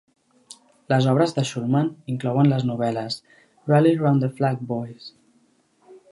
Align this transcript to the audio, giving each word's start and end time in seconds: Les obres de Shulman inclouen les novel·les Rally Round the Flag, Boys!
Les 0.93 1.07
obres 1.09 1.33
de 1.35 1.41
Shulman 1.49 1.91
inclouen 2.13 2.49
les 2.53 2.65
novel·les 2.69 3.17
Rally 3.73 3.91
Round 3.99 4.25
the 4.27 4.31
Flag, 4.39 4.63
Boys! 4.71 5.11